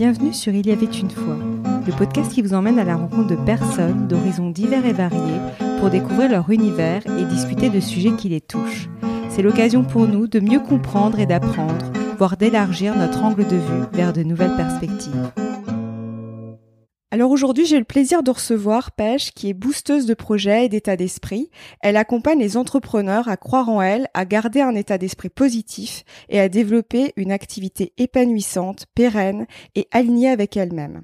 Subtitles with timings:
[0.00, 1.36] Bienvenue sur Il y avait une fois,
[1.86, 5.40] le podcast qui vous emmène à la rencontre de personnes d'horizons divers et variés
[5.78, 8.88] pour découvrir leur univers et discuter de sujets qui les touchent.
[9.28, 13.84] C'est l'occasion pour nous de mieux comprendre et d'apprendre, voire d'élargir notre angle de vue
[13.92, 15.30] vers de nouvelles perspectives.
[17.12, 20.94] Alors aujourd'hui, j'ai le plaisir de recevoir Pêche, qui est boosteuse de projets et d'état
[20.94, 21.50] d'esprit.
[21.80, 26.38] Elle accompagne les entrepreneurs à croire en elles, à garder un état d'esprit positif et
[26.38, 31.02] à développer une activité épanouissante, pérenne et alignée avec elle-même.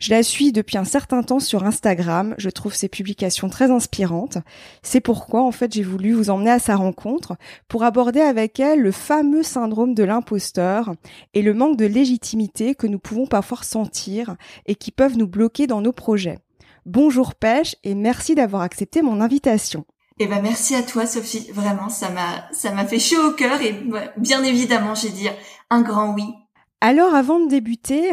[0.00, 4.38] Je la suis depuis un certain temps sur Instagram, je trouve ses publications très inspirantes.
[4.82, 7.36] C'est pourquoi en fait j'ai voulu vous emmener à sa rencontre
[7.68, 10.94] pour aborder avec elle le fameux syndrome de l'imposteur
[11.34, 15.66] et le manque de légitimité que nous pouvons parfois sentir et qui peuvent nous bloquer
[15.66, 16.38] dans nos projets.
[16.86, 19.84] Bonjour Pêche et merci d'avoir accepté mon invitation.
[20.18, 23.60] Eh ben merci à toi Sophie, vraiment ça m'a ça m'a fait chaud au cœur
[23.60, 23.78] et
[24.16, 25.28] bien évidemment j'ai dit
[25.68, 26.24] un grand oui.
[26.80, 28.12] Alors avant de débuter,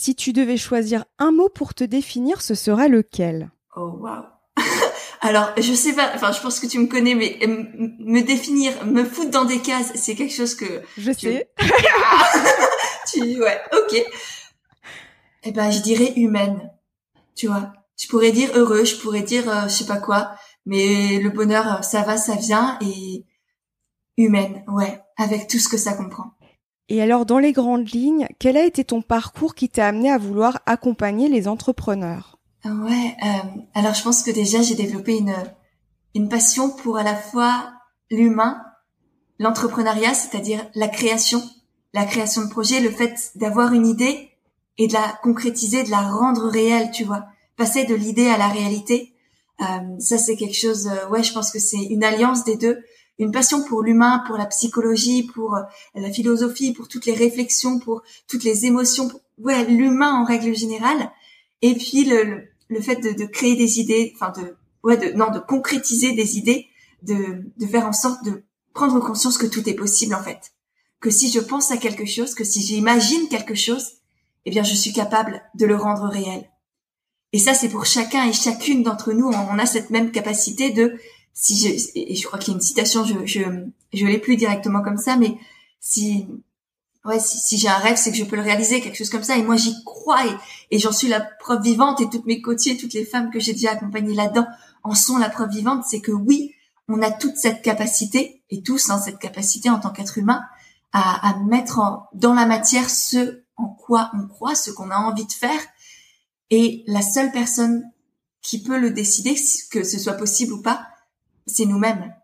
[0.00, 3.50] si tu devais choisir un mot pour te définir, ce serait lequel?
[3.76, 4.24] Oh waouh
[5.20, 7.64] Alors, je sais pas, enfin, je pense que tu me connais, mais euh,
[7.98, 10.82] me définir, me foutre dans des cases, c'est quelque chose que...
[10.96, 11.50] Je sais.
[13.12, 14.02] tu, ouais, ok.
[15.42, 16.70] Eh ben, je dirais humaine.
[17.34, 20.32] Tu vois, je pourrais dire heureux, je pourrais dire euh, je sais pas quoi,
[20.64, 23.26] mais le bonheur, ça va, ça vient, et
[24.16, 26.32] humaine, ouais, avec tout ce que ça comprend.
[26.90, 30.18] Et alors, dans les grandes lignes, quel a été ton parcours qui t'a amené à
[30.18, 32.36] vouloir accompagner les entrepreneurs?
[32.64, 35.34] Ouais, euh, alors je pense que déjà j'ai développé une
[36.14, 37.72] une passion pour à la fois
[38.10, 38.60] l'humain,
[39.38, 41.40] l'entrepreneuriat, c'est-à-dire la création,
[41.94, 44.30] la création de projet, le fait d'avoir une idée
[44.76, 48.48] et de la concrétiser, de la rendre réelle, tu vois, passer de l'idée à la
[48.48, 49.14] réalité.
[49.60, 49.64] Euh,
[50.00, 52.82] ça c'est quelque chose, euh, ouais, je pense que c'est une alliance des deux
[53.20, 55.62] une passion pour l'humain, pour la psychologie, pour euh,
[55.94, 61.12] la philosophie, pour toutes les réflexions, pour toutes les émotions, ouais, l'humain en règle générale.
[61.60, 65.30] Et puis le, le, fait de, de, créer des idées, enfin de, ouais, de, non,
[65.30, 66.68] de concrétiser des idées,
[67.02, 70.52] de, de faire en sorte de prendre conscience que tout est possible en fait.
[70.98, 73.98] Que si je pense à quelque chose, que si j'imagine quelque chose,
[74.46, 76.50] eh bien je suis capable de le rendre réel.
[77.32, 79.28] Et ça, c'est pour chacun et chacune d'entre nous.
[79.28, 80.98] On a cette même capacité de
[81.40, 83.40] si je, et je crois qu'il y a une citation, je, je,
[83.94, 85.38] je l'ai plus directement comme ça, mais
[85.80, 86.26] si,
[87.06, 89.22] ouais, si, si j'ai un rêve, c'est que je peux le réaliser, quelque chose comme
[89.22, 89.38] ça.
[89.38, 90.36] Et moi, j'y crois et,
[90.70, 92.02] et j'en suis la preuve vivante.
[92.02, 94.46] Et toutes mes côtiers, toutes les femmes que j'ai déjà accompagnées là-dedans
[94.82, 95.84] en sont la preuve vivante.
[95.88, 96.54] C'est que oui,
[96.88, 100.42] on a toute cette capacité et tous hein, cette capacité en tant qu'être humain
[100.92, 104.96] à, à mettre en, dans la matière ce en quoi on croit, ce qu'on a
[104.96, 105.60] envie de faire.
[106.50, 107.82] Et la seule personne
[108.42, 109.36] qui peut le décider,
[109.70, 110.89] que ce soit possible ou pas,
[111.50, 112.14] c'est nous-mêmes.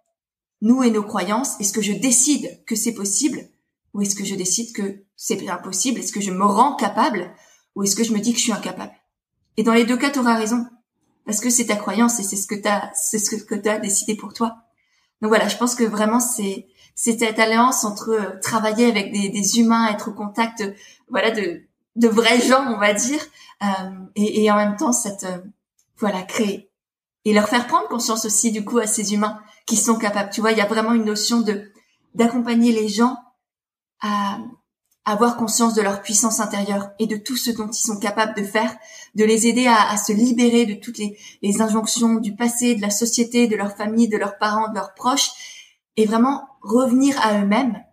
[0.62, 1.58] Nous et nos croyances.
[1.60, 3.48] Est-ce que je décide que c'est possible
[3.94, 7.32] ou est-ce que je décide que c'est impossible Est-ce que je me rends capable
[7.74, 8.92] ou est-ce que je me dis que je suis incapable?
[9.56, 10.66] Et dans les deux cas, tu auras raison
[11.24, 13.78] parce que c'est ta croyance et c'est ce que tu c'est ce que tu as
[13.78, 14.56] décidé pour toi.
[15.20, 19.58] Donc voilà, je pense que vraiment c'est cette alliance entre euh, travailler avec des, des,
[19.58, 20.64] humains, être au contact,
[21.10, 23.20] voilà, de vrais gens, on va dire,
[23.62, 23.66] euh,
[24.14, 25.38] et, et, en même temps cette euh,
[25.98, 26.70] voilà créer
[27.26, 30.30] et leur faire prendre conscience aussi du coup à ces humains qui sont capables.
[30.30, 31.70] Tu vois, il y a vraiment une notion de
[32.14, 33.16] d'accompagner les gens
[34.00, 34.38] à,
[35.04, 38.44] avoir conscience de leur puissance intérieure et de tout ce dont ils sont capables de
[38.44, 38.76] faire,
[39.14, 43.46] de les aider à, se libérer de toutes les, injonctions du passé, de la société,
[43.46, 45.30] de leur famille, de leurs parents, de leurs proches,
[45.96, 47.84] et vraiment revenir à eux-mêmes,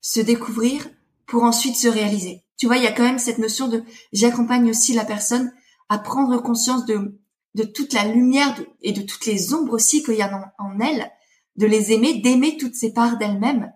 [0.00, 0.88] se découvrir
[1.26, 2.42] pour ensuite se réaliser.
[2.56, 5.52] Tu vois, il y a quand même cette notion de j'accompagne aussi la personne
[5.88, 7.20] à prendre conscience de
[7.54, 11.10] de toute la lumière et de toutes les ombres aussi qu'il y a en, elle,
[11.56, 13.72] de les aimer, d'aimer toutes ces parts d'elle-même,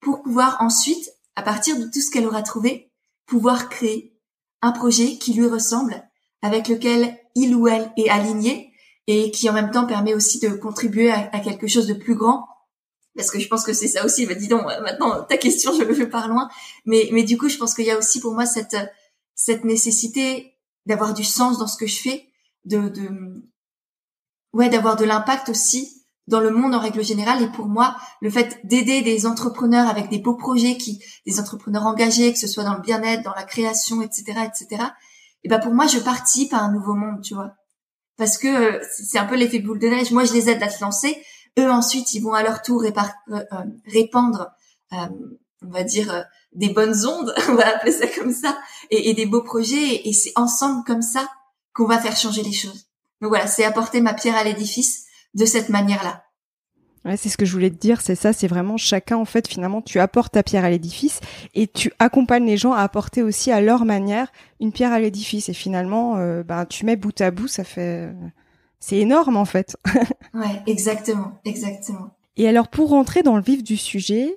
[0.00, 2.90] pour pouvoir ensuite, à partir de tout ce qu'elle aura trouvé,
[3.26, 4.18] pouvoir créer
[4.62, 6.08] un projet qui lui ressemble,
[6.42, 8.72] avec lequel il ou elle est aligné
[9.06, 12.46] et qui en même temps permet aussi de contribuer à, quelque chose de plus grand.
[13.16, 14.26] Parce que je pense que c'est ça aussi.
[14.26, 16.48] Bah, dis donc, maintenant ta question, je, je pars loin.
[16.84, 18.76] Mais, mais du coup, je pense qu'il y a aussi pour moi cette,
[19.34, 20.54] cette nécessité
[20.86, 22.28] d'avoir du sens dans ce que je fais
[22.64, 23.08] de, de
[24.52, 27.42] ouais d'avoir de l'impact aussi dans le monde en règle générale.
[27.42, 31.86] Et pour moi le fait d'aider des entrepreneurs avec des beaux projets qui des entrepreneurs
[31.86, 34.84] engagés que ce soit dans le bien-être dans la création etc etc
[35.44, 37.52] et ben pour moi je participe à un nouveau monde tu vois.
[38.16, 40.10] Parce que euh, c'est un peu l'effet boule de neige.
[40.10, 41.22] Moi je les aide à se lancer.
[41.58, 42.90] Eux ensuite ils vont à leur tour euh,
[43.32, 43.42] euh,
[43.86, 44.50] répandre
[44.90, 48.56] on va dire des bonnes ondes on va appeler ça comme ça
[48.90, 50.08] et, et des beaux projets.
[50.08, 51.28] Et c'est ensemble comme ça
[51.78, 52.88] qu'on va faire changer les choses.
[53.22, 56.24] Donc voilà, c'est apporter ma pierre à l'édifice de cette manière-là.
[57.04, 59.46] Ouais, c'est ce que je voulais te dire, c'est ça, c'est vraiment chacun en fait
[59.46, 61.20] finalement tu apportes ta pierre à l'édifice
[61.54, 65.48] et tu accompagnes les gens à apporter aussi à leur manière une pierre à l'édifice
[65.48, 68.12] et finalement euh, ben tu mets bout à bout, ça fait
[68.80, 69.76] c'est énorme en fait.
[70.34, 72.10] ouais, exactement, exactement.
[72.36, 74.36] Et alors pour rentrer dans le vif du sujet,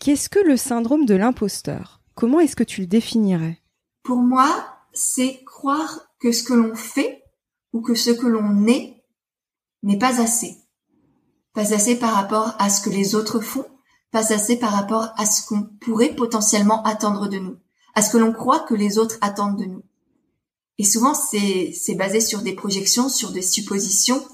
[0.00, 2.02] qu'est-ce que le syndrome de l'imposteur?
[2.16, 3.58] Comment est-ce que tu le définirais?
[4.02, 4.48] Pour moi,
[4.92, 7.24] c'est croire que ce que l'on fait
[7.72, 9.04] ou que ce que l'on est
[9.82, 10.62] n'est pas assez
[11.54, 13.66] pas assez par rapport à ce que les autres font,
[14.10, 17.56] pas assez par rapport à ce qu'on pourrait potentiellement attendre de nous,
[17.94, 19.82] à ce que l'on croit que les autres attendent de nous.
[20.78, 24.26] Et souvent, c'est basé sur des projections, sur des suppositions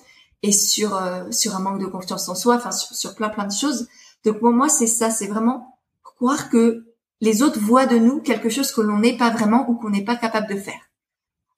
[0.43, 3.47] et sur euh, sur un manque de confiance en soi, enfin sur, sur plein plein
[3.47, 3.89] de choses.
[4.25, 6.87] Donc pour moi, c'est ça, c'est vraiment croire que
[7.21, 10.05] les autres voient de nous quelque chose que l'on n'est pas vraiment ou qu'on n'est
[10.05, 10.88] pas capable de faire.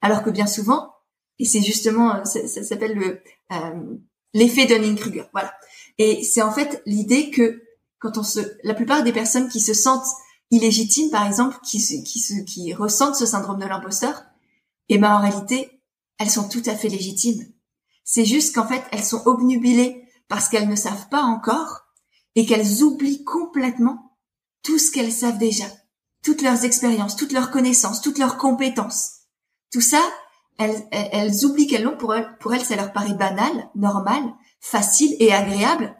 [0.01, 0.93] Alors que bien souvent,
[1.39, 3.21] et c'est justement, euh, ça, s'appelle le
[3.51, 3.97] euh,
[4.33, 5.25] l'effet Dunning-Kruger.
[5.33, 5.53] Voilà.
[5.97, 7.61] Et c'est en fait l'idée que
[7.99, 10.07] quand on se, la plupart des personnes qui se sentent
[10.49, 14.23] illégitimes, par exemple, qui se, qui se, qui ressentent ce syndrome de l'imposteur,
[14.89, 15.81] et eh ben en réalité,
[16.17, 17.45] elles sont tout à fait légitimes.
[18.03, 21.85] C'est juste qu'en fait, elles sont obnubilées parce qu'elles ne savent pas encore
[22.35, 24.17] et qu'elles oublient complètement
[24.63, 25.65] tout ce qu'elles savent déjà,
[26.23, 29.20] toutes leurs expériences, toutes leurs connaissances, toutes leurs compétences.
[29.71, 30.01] Tout ça,
[30.57, 32.29] elles, oublient qu'elles l'ont pour elles.
[32.39, 34.21] Pour elles, ça leur paraît banal, normal,
[34.59, 35.95] facile et agréable.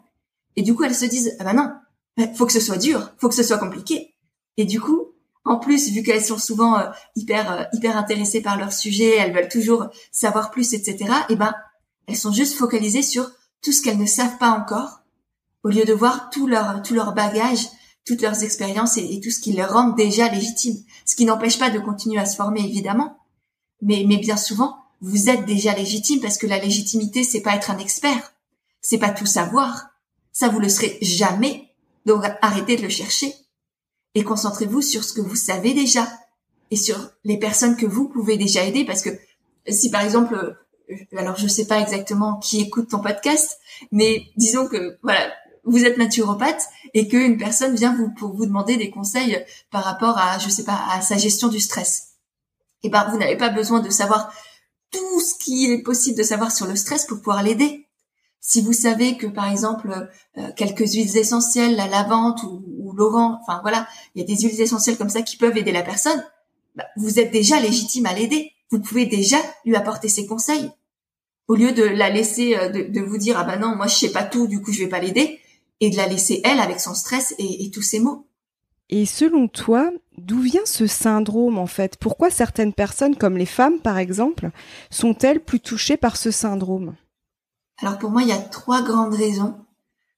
[0.56, 3.28] Et du coup, elles se disent, ah ben non, faut que ce soit dur, faut
[3.28, 4.14] que ce soit compliqué.
[4.56, 5.08] Et du coup,
[5.44, 9.34] en plus, vu qu'elles sont souvent euh, hyper euh, hyper intéressées par leur sujet, elles
[9.34, 11.12] veulent toujours savoir plus, etc.
[11.30, 11.54] Et ben,
[12.06, 13.28] elles sont juste focalisées sur
[13.62, 15.00] tout ce qu'elles ne savent pas encore,
[15.64, 17.66] au lieu de voir tout leur tout leur bagage,
[18.04, 20.78] toutes leurs expériences et, et tout ce qui leur rend déjà légitimes.
[21.06, 23.16] Ce qui n'empêche pas de continuer à se former, évidemment,
[23.82, 27.78] mais, bien souvent, vous êtes déjà légitime parce que la légitimité, c'est pas être un
[27.78, 28.32] expert.
[28.80, 29.88] C'est pas tout savoir.
[30.32, 31.68] Ça, vous le serez jamais.
[32.06, 33.34] Donc, arrêtez de le chercher.
[34.14, 36.08] Et concentrez-vous sur ce que vous savez déjà.
[36.70, 39.10] Et sur les personnes que vous pouvez déjà aider parce que
[39.68, 40.34] si par exemple,
[40.88, 43.58] euh, alors je sais pas exactement qui écoute ton podcast,
[43.90, 45.32] mais disons que voilà,
[45.64, 46.62] vous êtes naturopathe
[46.94, 50.64] et qu'une personne vient vous pour vous demander des conseils par rapport à je sais
[50.64, 52.11] pas à sa gestion du stress
[52.82, 54.32] eh ben, vous n'avez pas besoin de savoir
[54.90, 57.88] tout ce qui est possible de savoir sur le stress pour pouvoir l'aider.
[58.40, 63.36] Si vous savez que par exemple euh, quelques huiles essentielles, la lavande ou, ou l'orange,
[63.42, 66.24] enfin voilà, il y a des huiles essentielles comme ça qui peuvent aider la personne,
[66.74, 68.52] bah, vous êtes déjà légitime à l'aider.
[68.70, 70.70] Vous pouvez déjà lui apporter ses conseils
[71.48, 74.12] au lieu de la laisser euh, de, vous dire ah ben non moi je sais
[74.12, 75.38] pas tout du coup je vais pas l'aider
[75.80, 78.26] et de la laisser elle avec son stress et, et tous ses mots.
[78.88, 79.90] Et selon toi,
[80.26, 81.96] d'où vient ce syndrome en fait?
[81.96, 84.50] Pourquoi certaines personnes, comme les femmes par exemple,
[84.90, 86.94] sont-elles plus touchées par ce syndrome?
[87.78, 89.56] Alors pour moi, il y a trois grandes raisons.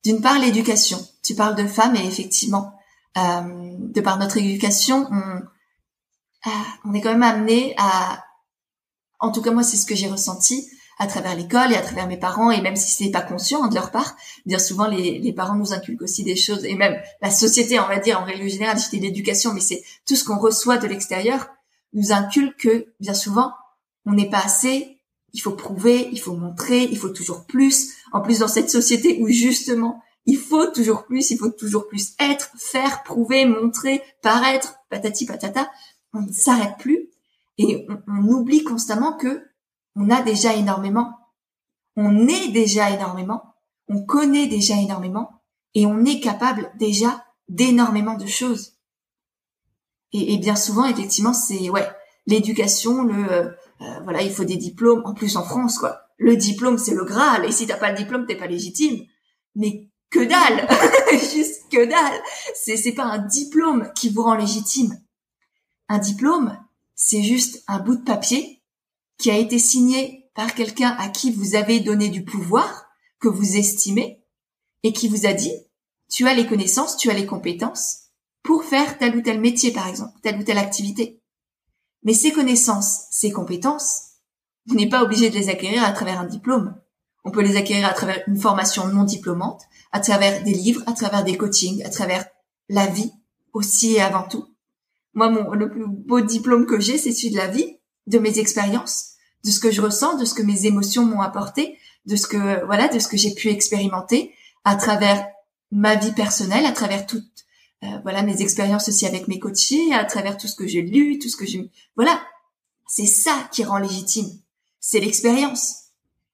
[0.05, 0.99] D'une part, l'éducation.
[1.23, 2.75] Tu parles de femmes et effectivement,
[3.17, 3.43] euh,
[3.79, 5.41] de par notre éducation, on,
[6.47, 6.51] euh,
[6.85, 8.23] on est quand même amené à,
[9.19, 10.69] en tout cas moi c'est ce que j'ai ressenti,
[10.99, 13.75] à travers l'école et à travers mes parents et même si c'est pas conscient de
[13.75, 16.65] leur part bien souvent les, les, parents nous inculquent aussi des choses.
[16.65, 20.17] Et même la société on va dire en règle générale je l'éducation mais c'est tout
[20.17, 21.49] ce qu'on reçoit de l'extérieur
[21.93, 23.53] nous inculque que bien souvent
[24.07, 24.99] on n'est pas assez.
[25.33, 27.93] Il faut prouver il faut montrer il faut toujours plus.
[28.13, 32.15] En plus dans cette société où justement il faut toujours plus il faut toujours plus
[32.21, 35.69] être faire prouver montrer paraître patati patata
[36.15, 37.11] on ne s'arrête plus.
[37.59, 39.43] Et on oublie constamment que
[39.97, 41.13] on a déjà énormément,
[41.97, 43.55] on est déjà énormément,
[43.89, 45.43] on connaît déjà énormément
[45.75, 48.73] et on est capable déjà d'énormément de choses.
[50.13, 51.89] Et, bien souvent, effectivement, c'est ouais
[52.27, 55.03] l'éducation, le euh, euh, voilà, il faut des diplômes.
[55.05, 57.45] En plus, en France, quoi, le diplôme c'est le graal.
[57.45, 59.05] Et si t'as pas le diplôme, t'es pas légitime.
[59.57, 60.69] Mais que dalle,
[61.11, 62.23] juste que dalle.
[62.55, 64.97] C'est c'est pas un diplôme qui vous rend légitime.
[65.89, 66.57] Un diplôme,
[66.95, 68.54] c'est juste un bout de papier
[69.19, 72.87] qui a été signé par quelqu'un à qui vous avez donné du pouvoir,
[73.21, 74.23] que vous estimez,
[74.83, 75.53] et qui vous a dit,
[76.11, 78.11] tu as les connaissances, tu as les compétences
[78.43, 81.21] pour faire tel ou tel métier, par exemple, telle ou telle activité.
[82.03, 84.03] Mais ces connaissances, ces compétences,
[84.67, 86.79] vous n'êtes pas obligé de les acquérir à travers un diplôme.
[87.25, 90.93] On peut les acquérir à travers une formation non diplômante, à travers des livres, à
[90.93, 92.27] travers des coachings, à travers
[92.69, 93.13] la vie
[93.55, 94.47] aussi et avant tout.
[95.15, 98.39] Moi, mon, le plus beau diplôme que j'ai, c'est celui de la vie, de mes
[98.39, 99.13] expériences,
[99.45, 102.65] de ce que je ressens, de ce que mes émotions m'ont apporté, de ce que
[102.67, 104.35] voilà, de ce que j'ai pu expérimenter
[104.65, 105.27] à travers
[105.71, 107.25] ma vie personnelle, à travers toutes
[107.83, 111.19] euh, voilà mes expériences aussi avec mes coachés, à travers tout ce que j'ai lu,
[111.19, 112.21] tout ce que j'ai voilà,
[112.87, 114.31] c'est ça qui rend légitime,
[114.81, 115.81] c'est l'expérience.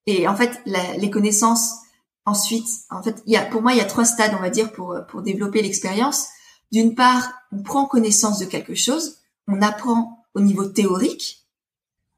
[0.06, 1.80] Et en fait, les connaissances
[2.26, 4.50] Ensuite, en fait, il y a, pour moi, il y a trois stades, on va
[4.50, 6.28] dire, pour, pour développer l'expérience.
[6.70, 9.16] D'une part, on prend connaissance de quelque chose,
[9.48, 11.46] on apprend au niveau théorique.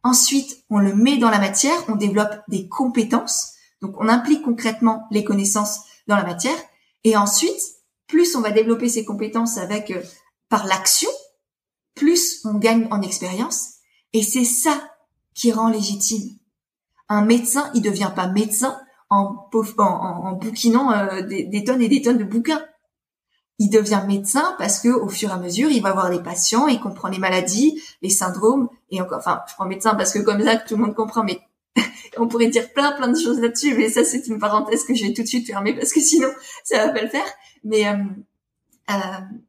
[0.03, 3.53] Ensuite, on le met dans la matière, on développe des compétences.
[3.81, 6.57] Donc, on implique concrètement les connaissances dans la matière.
[7.05, 7.61] Et ensuite,
[8.07, 10.03] plus on va développer ces compétences avec euh,
[10.49, 11.11] par l'action,
[11.95, 13.75] plus on gagne en expérience.
[14.13, 14.79] Et c'est ça
[15.35, 16.37] qui rend légitime.
[17.09, 18.79] Un médecin, il devient pas médecin
[19.09, 19.49] en
[20.41, 22.65] bouquinant euh, des, tonnes et des tonnes de bouquins.
[23.59, 26.67] Il devient médecin parce que au fur et à mesure, il va voir les patients,
[26.67, 30.43] il comprend les maladies, les syndromes, et encore, enfin, je prends médecin parce que comme
[30.43, 31.41] ça, tout le monde comprend, mais
[32.17, 35.07] on pourrait dire plein plein de choses là-dessus, mais ça c'est une parenthèse que je
[35.07, 36.29] vais tout de suite fermer parce que sinon
[36.65, 37.27] ça va pas le faire.
[37.65, 37.97] Mais euh,
[38.91, 38.95] euh,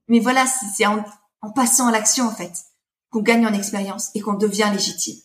[0.07, 1.03] mais voilà, c'est en,
[1.41, 2.51] en passant à l'action en fait
[3.09, 5.17] qu'on gagne en expérience et qu'on devient légitime.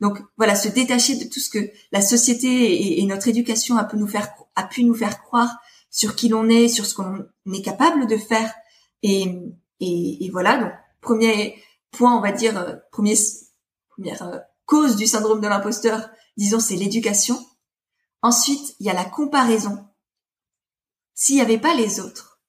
[0.00, 3.96] Donc voilà, se détacher de tout ce que la société et, notre éducation a pu
[3.96, 5.58] nous faire a pu nous faire croire
[5.90, 8.52] sur qui l'on est, sur ce qu'on est capable de faire.
[9.02, 9.34] Et,
[9.80, 13.14] et, voilà, donc premier point, on va dire, euh, premier,
[13.90, 17.38] première euh, cause du syndrome de l'imposteur, disons, c'est l'éducation.
[18.22, 19.86] Ensuite, il y a la comparaison.
[21.14, 22.40] S'il n'y avait pas les autres,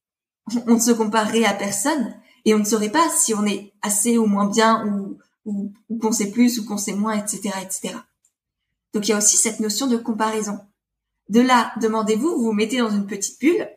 [0.67, 2.15] on ne se comparerait à personne
[2.45, 5.17] et on ne saurait pas si on est assez ou moins bien ou
[5.49, 7.95] ou, qu'on sait plus ou qu'on sait moins, etc., etc.
[8.93, 10.59] Donc il y a aussi cette notion de comparaison.
[11.29, 13.69] De là, demandez-vous, vous vous mettez dans une petite bulle,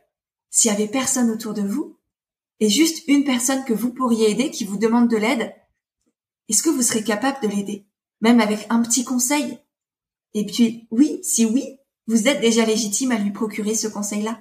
[0.51, 1.99] s'il y avait personne autour de vous,
[2.61, 5.55] et juste une personne que vous pourriez aider qui vous demande de l'aide,
[6.49, 7.87] est-ce que vous serez capable de l'aider?
[8.21, 9.59] Même avec un petit conseil?
[10.35, 14.41] Et puis, oui, si oui, vous êtes déjà légitime à lui procurer ce conseil-là.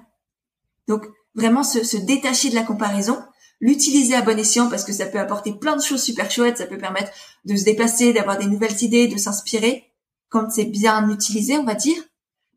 [0.88, 3.18] Donc, vraiment se détacher de la comparaison
[3.62, 6.66] l'utiliser à bon escient parce que ça peut apporter plein de choses super chouettes, ça
[6.66, 7.12] peut permettre
[7.44, 9.84] de se déplacer, d'avoir des nouvelles idées, de s'inspirer
[10.28, 12.02] quand c'est bien utilisé, on va dire.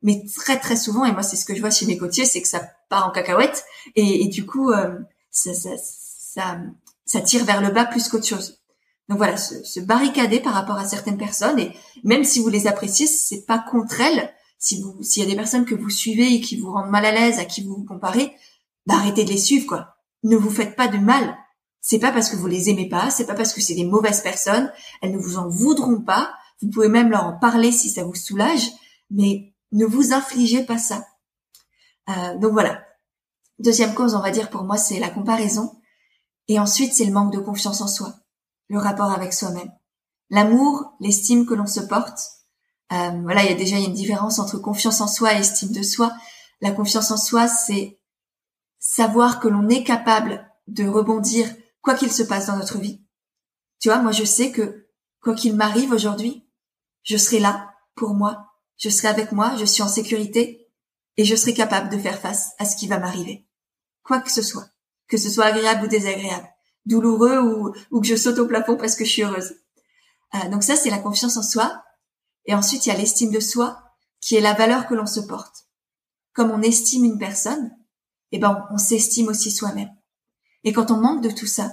[0.05, 2.41] Mais très très souvent, et moi c'est ce que je vois chez mes côtiers, c'est
[2.41, 3.65] que ça part en cacahuète
[3.97, 4.97] et, du coup euh,
[5.31, 6.62] ça, ça,
[7.05, 8.62] ça, tire vers le bas plus qu'autre chose.
[9.09, 11.74] Donc voilà, se, se, barricader par rapport à certaines personnes et
[12.05, 14.31] même si vous les appréciez, c'est pas contre elles.
[14.57, 17.05] Si vous, s'il y a des personnes que vous suivez et qui vous rendent mal
[17.05, 18.33] à l'aise, à qui vous vous comparez,
[18.85, 19.95] bah arrêtez de les suivre quoi
[20.25, 21.38] ne vous faites pas de mal.
[21.81, 24.21] C'est pas parce que vous les aimez pas, c'est pas parce que c'est des mauvaises
[24.21, 24.71] personnes,
[25.01, 26.33] elles ne vous en voudront pas.
[26.62, 28.71] Vous pouvez même leur en parler si ça vous soulage,
[29.12, 31.05] mais ne vous infligez pas ça.
[32.10, 32.84] Euh, donc voilà.
[33.60, 35.79] Deuxième cause, on va dire pour moi, c'est la comparaison.
[36.48, 38.13] Et ensuite, c'est le manque de confiance en soi,
[38.70, 39.72] le rapport avec soi-même.
[40.29, 42.20] L'amour, l'estime que l'on se porte.
[42.94, 45.84] Euh, voilà, il y a déjà une différence entre confiance en soi et estime de
[45.84, 46.13] soi.
[46.62, 48.00] La confiance en soi, c'est
[48.79, 51.48] savoir que l'on est capable de rebondir
[51.82, 53.03] quoi qu'il se passe dans notre vie.
[53.79, 54.88] Tu vois, moi je sais que
[55.22, 56.48] quoi qu'il m'arrive aujourd'hui,
[57.03, 60.67] je serai là pour moi, je serai avec moi, je suis en sécurité
[61.17, 63.48] et je serai capable de faire face à ce qui va m'arriver.
[64.03, 64.67] Quoi que ce soit,
[65.08, 66.48] que ce soit agréable ou désagréable,
[66.86, 69.55] douloureux ou, que je saute au plafond parce que je suis heureuse.
[70.36, 71.84] Euh, donc ça, c'est la confiance en soi.
[72.46, 73.82] Et ensuite, il y a l'estime de soi,
[74.22, 75.65] qui est la valeur que l'on se porte.
[76.34, 77.72] Comme on estime une personne,
[78.32, 79.89] eh ben, on s'estime aussi soi-même.
[80.63, 81.72] Et quand on manque de tout ça,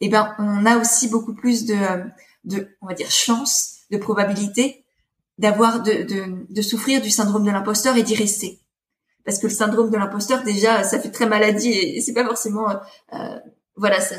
[0.00, 2.04] eh ben, on a aussi beaucoup plus de, euh,
[2.44, 4.83] de on va dire, chance, de probabilité
[5.38, 8.60] d'avoir, de, de, de souffrir du syndrome de l'imposteur et d'y rester.
[9.24, 12.70] Parce que le syndrome de l'imposteur, déjà, ça fait très maladie et c'est pas forcément,
[12.70, 12.74] euh,
[13.14, 13.38] euh,
[13.76, 14.16] voilà, ça,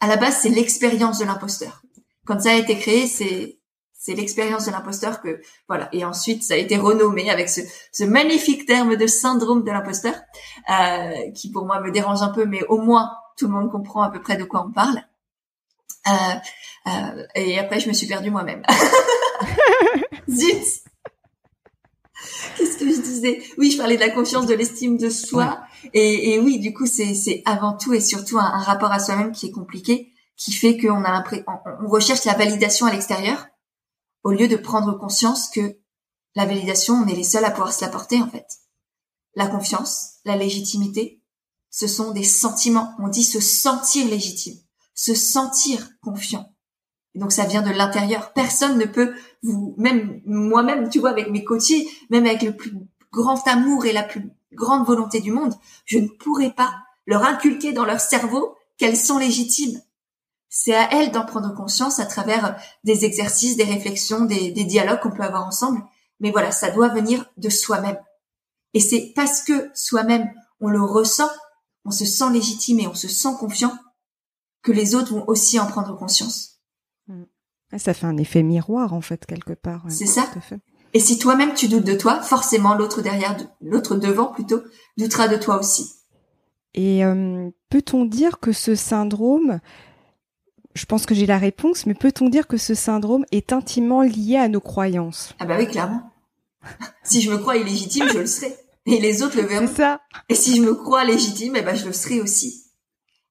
[0.00, 1.82] à la base, c'est l'expérience de l'imposteur.
[2.24, 3.58] Quand ça a été créé, c'est
[4.04, 5.88] c'est l'expérience de l'imposteur que voilà.
[5.92, 10.14] Et ensuite, ça a été renommé avec ce, ce magnifique terme de syndrome de l'imposteur,
[10.70, 14.02] euh, qui pour moi me dérange un peu, mais au moins tout le monde comprend
[14.02, 15.02] à peu près de quoi on parle.
[16.06, 16.10] Euh,
[16.86, 18.62] euh, et après, je me suis perdue moi-même.
[20.30, 20.84] Zut
[22.56, 23.42] Qu'est-ce que je disais?
[23.58, 25.60] Oui, je parlais de la confiance, de l'estime de soi.
[25.92, 29.32] Et, et, oui, du coup, c'est avant tout et surtout un, un rapport à soi-même
[29.32, 31.44] qui est compliqué, qui fait qu'on a l'impression,
[31.82, 33.46] on recherche la validation à l'extérieur
[34.22, 35.78] au lieu de prendre conscience que
[36.34, 38.46] la validation, on est les seuls à pouvoir se l'apporter en fait.
[39.36, 41.22] La confiance, la légitimité,
[41.70, 42.94] ce sont des sentiments.
[42.98, 44.58] On dit se sentir légitime,
[44.94, 46.53] se sentir confiant.
[47.14, 48.32] Donc ça vient de l'intérieur.
[48.32, 52.72] Personne ne peut vous, même moi-même, tu vois, avec mes côtiers, même avec le plus
[53.12, 55.54] grand amour et la plus grande volonté du monde,
[55.84, 56.74] je ne pourrais pas
[57.06, 59.80] leur inculquer dans leur cerveau qu'elles sont légitimes
[60.56, 65.10] c'est à elle d'en prendre conscience à travers des exercices, des réflexions, des, dialogues qu'on
[65.10, 65.82] peut avoir ensemble.
[66.20, 67.98] Mais voilà, ça doit venir de soi-même.
[68.72, 71.28] Et c'est parce que soi-même, on le ressent,
[71.84, 73.76] on se sent légitime et on se sent confiant
[74.62, 76.53] que les autres vont aussi en prendre conscience.
[77.78, 79.84] Ça fait un effet miroir, en fait, quelque part.
[79.88, 80.26] c'est ça.
[80.92, 84.62] Et si toi-même tu doutes de toi, forcément l'autre derrière, l'autre devant plutôt,
[84.96, 85.90] doutera de toi aussi.
[86.74, 89.60] Et euh, peut-on dire que ce syndrome,
[90.74, 94.36] je pense que j'ai la réponse, mais peut-on dire que ce syndrome est intimement lié
[94.36, 95.34] à nos croyances?
[95.40, 96.10] Ah bah oui, clairement.
[97.04, 98.54] si je me crois illégitime, je le serai.
[98.86, 99.66] Et les autres le verront.
[99.66, 100.00] C'est ça.
[100.28, 102.64] Et si je me crois légitime, eh ben je le serai aussi.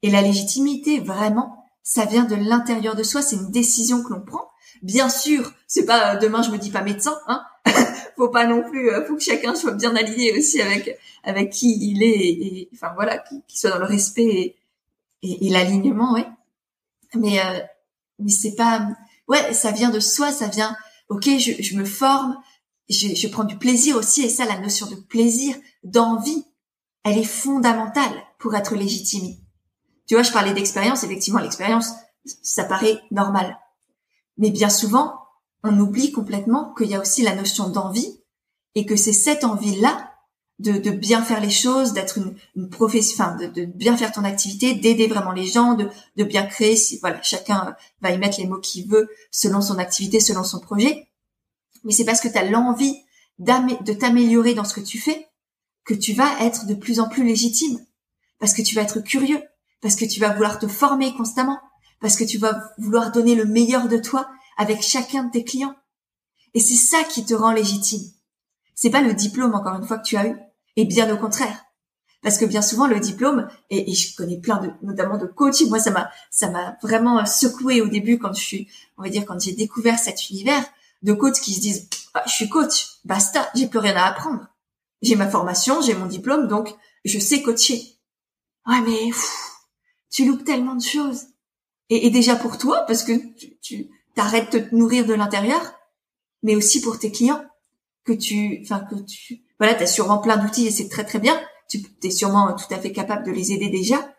[0.02, 3.22] Et la légitimité, vraiment, ça vient de l'intérieur de soi.
[3.22, 4.50] C'est une décision que l'on prend.
[4.82, 7.44] Bien sûr, c'est pas euh, demain je me dis pas médecin, hein.
[8.18, 11.78] faut pas non plus, euh, faut que chacun soit bien aligné aussi avec avec qui
[11.92, 14.58] il est, et, enfin voilà, qu'il soit dans le respect
[15.22, 16.28] et, et, l'alignement, ouais.
[17.16, 17.60] Mais euh,
[18.20, 18.90] mais c'est pas,
[19.30, 20.75] ouais, ça vient de soi, ça vient.
[21.10, 22.38] Ok, je, je me forme,
[22.90, 26.46] je, je prends du plaisir aussi, et ça, la notion de plaisir, d'envie,
[27.06, 29.36] elle est fondamentale pour être légitime.
[30.13, 31.89] Tu vois, je parlais d'expérience, effectivement, l'expérience,
[32.43, 33.58] ça paraît normal.
[34.38, 35.15] Mais bien souvent,
[35.63, 38.22] on oublie complètement qu'il y a aussi la notion d'envie
[38.75, 40.12] et que c'est cette envie-là
[40.60, 42.20] de, bien faire les choses, d'être
[42.55, 46.77] une, profession, de, bien faire ton activité, d'aider vraiment les gens, de, bien créer.
[47.01, 51.08] Voilà, chacun va y mettre les mots qu'il veut selon son activité, selon son projet.
[51.86, 53.00] Mais c'est parce que tu as l'envie
[53.39, 55.27] de t'améliorer dans ce que tu fais
[55.86, 57.84] que tu vas être de plus en plus légitime,
[58.38, 59.41] parce que tu vas être curieux,
[59.84, 61.60] parce que tu vas vouloir te former constamment,
[62.00, 65.75] parce que tu vas vouloir donner le meilleur de toi avec chacun de tes clients.
[66.54, 68.02] Et c'est ça qui te rend légitime.
[68.75, 70.38] C'est pas le diplôme, encore une fois, que tu as eu.
[70.78, 71.66] Et bien au contraire.
[72.22, 75.80] Parce que bien souvent, le diplôme, et, je connais plein de, notamment de coachs, moi,
[75.80, 79.40] ça m'a, ça m'a vraiment secoué au début quand je suis, on va dire, quand
[79.40, 80.63] j'ai découvert cet univers
[81.02, 84.48] de coachs qui se disent, ah, je suis coach, basta, j'ai plus rien à apprendre.
[85.02, 86.74] J'ai ma formation, j'ai mon diplôme, donc
[87.04, 87.84] je sais coacher.
[88.66, 89.12] Ouais, mais
[90.13, 91.25] tu loupes tellement de choses.
[91.89, 95.74] Et, déjà pour toi, parce que tu, tu t'arrêtes de te nourrir de l'intérieur,
[96.43, 97.43] mais aussi pour tes clients,
[98.05, 101.39] que tu, enfin que tu, voilà, t'as sûrement plein d'outils et c'est très très bien.
[101.67, 104.13] Tu es sûrement tout à fait capable de les aider déjà,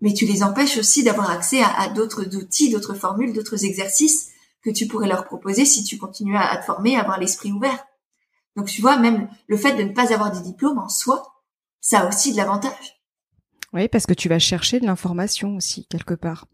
[0.00, 4.30] mais tu les empêches aussi d'avoir accès à, d'autres outils, d'autres formules, d'autres exercices
[4.62, 7.86] que tu pourrais leur proposer si tu continues à, te former, à avoir l'esprit ouvert.
[8.56, 11.34] Donc tu vois, même le fait de ne pas avoir de diplôme en soi,
[11.80, 12.99] ça a aussi de l'avantage.
[13.72, 16.46] Oui, parce que tu vas chercher de l'information aussi quelque part,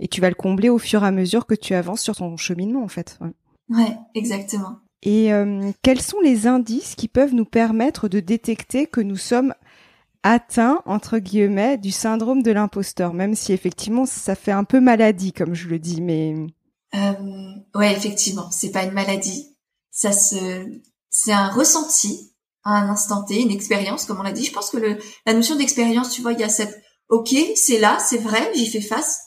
[0.00, 2.36] et tu vas le combler au fur et à mesure que tu avances sur ton
[2.36, 3.18] cheminement en fait.
[3.20, 4.78] Ouais, ouais exactement.
[5.02, 9.54] Et euh, quels sont les indices qui peuvent nous permettre de détecter que nous sommes
[10.22, 15.32] atteints, entre guillemets, du syndrome de l'imposteur, même si effectivement ça fait un peu maladie,
[15.32, 16.34] comme je le dis, mais...
[16.94, 19.54] Euh, ouais, effectivement, c'est pas une maladie.
[19.90, 20.66] Ça se,
[21.10, 22.33] c'est un ressenti
[22.64, 24.44] à un instant T, une expérience, comme on l'a dit.
[24.44, 27.78] Je pense que le, la notion d'expérience, tu vois, il y a cette, ok, c'est
[27.78, 29.20] là, c'est vrai, j'y fais face,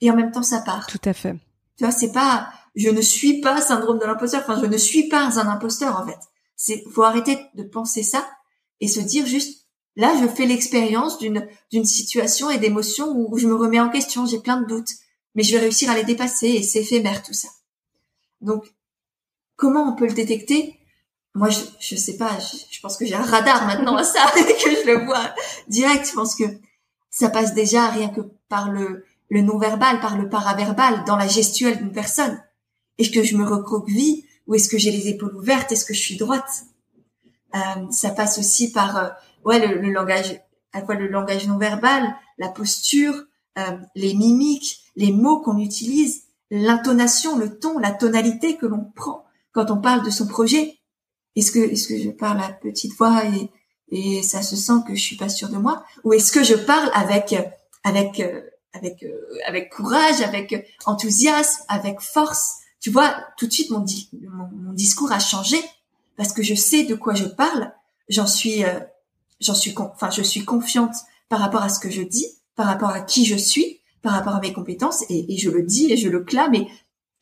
[0.00, 0.86] et en même temps ça part.
[0.86, 1.34] Tout à fait.
[1.76, 4.42] Tu vois, c'est pas, je ne suis pas syndrome de l'imposteur.
[4.42, 6.18] Enfin, je ne suis pas un imposteur en fait.
[6.56, 8.26] C'est faut arrêter de penser ça
[8.80, 13.46] et se dire juste là, je fais l'expérience d'une d'une situation et d'émotions où je
[13.46, 14.90] me remets en question, j'ai plein de doutes,
[15.34, 17.48] mais je vais réussir à les dépasser et c'est éphémère tout ça.
[18.40, 18.64] Donc,
[19.56, 20.78] comment on peut le détecter?
[21.36, 22.30] Moi, je je sais pas.
[22.70, 25.34] Je, pense que j'ai un radar maintenant à ça que je le vois
[25.68, 26.08] direct.
[26.08, 26.44] Je pense que
[27.10, 31.78] ça passe déjà rien que par le le non-verbal, par le paraverbal, dans la gestuelle
[31.78, 32.40] d'une personne.
[32.98, 35.72] Est-ce que je me recroqueville ou est-ce que j'ai les épaules ouvertes?
[35.72, 36.64] Est-ce que je suis droite?
[37.54, 39.08] Euh, Ça passe aussi par euh,
[39.44, 40.40] ouais le, le, langage,
[40.72, 43.14] à quoi le langage non verbal, la posture,
[43.58, 49.24] euh, les mimiques, les mots qu'on utilise, l'intonation, le ton, la tonalité que l'on prend
[49.52, 50.75] quand on parle de son projet.
[51.36, 53.50] Est-ce que est-ce que je parle à petite voix et
[53.92, 55.84] et ça se sent que je suis pas sûre de moi?
[56.02, 57.34] Ou est-ce que je parle avec
[57.84, 58.20] avec
[58.72, 59.04] avec
[59.46, 62.56] avec courage, avec enthousiasme, avec force?
[62.80, 63.84] Tu vois, tout de suite mon,
[64.20, 65.56] mon, discours a changé
[66.16, 67.72] parce que je sais de quoi je parle.
[68.08, 68.78] J'en suis, euh,
[69.40, 70.94] j'en suis, enfin, je suis confiante
[71.28, 74.34] par rapport à ce que je dis, par rapport à qui je suis, par rapport
[74.34, 76.68] à mes compétences, et, et je le dis et je le clame et,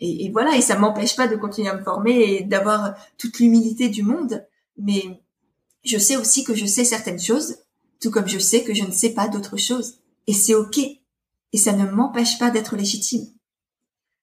[0.00, 0.56] et, voilà.
[0.56, 4.46] Et ça m'empêche pas de continuer à me former et d'avoir toute l'humilité du monde,
[4.76, 5.22] mais
[5.84, 7.56] je sais aussi que je sais certaines choses,
[8.00, 10.78] tout comme je sais que je ne sais pas d'autres choses, et c'est ok.
[10.78, 13.26] Et ça ne m'empêche pas d'être légitime.